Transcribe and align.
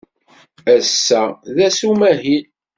Ass-a 0.75 1.21
d 1.55 1.57
ass 1.67 1.79
n 1.83 1.89
umahil. 1.91 2.45